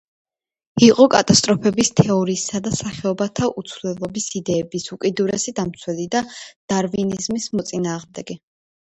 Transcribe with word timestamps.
იყო 0.85 1.03
კატასტროფების 1.13 1.89
თეორიისა 1.97 2.61
და 2.67 2.71
სახეობათა 2.77 3.49
უცვლელობის 3.61 4.29
იდეების 4.39 4.87
უკიდურესი 4.95 5.53
დამცველი 5.59 6.07
და 6.15 6.23
დარვინიზმის 6.73 7.47
მოწინააღმდეგე. 7.59 8.39